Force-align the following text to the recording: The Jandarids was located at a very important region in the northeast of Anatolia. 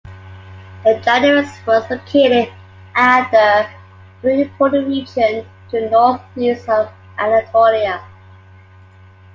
The 0.83 0.95
Jandarids 1.05 1.63
was 1.67 1.87
located 1.91 2.51
at 2.95 3.31
a 3.35 3.69
very 4.23 4.41
important 4.41 4.87
region 4.87 5.45
in 5.45 5.45
the 5.69 5.89
northeast 5.91 6.67
of 6.67 6.89
Anatolia. 7.19 8.01